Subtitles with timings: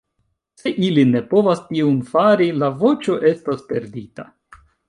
[0.61, 4.31] Se ili ne povas tiun fari, la voĉo estas perdita.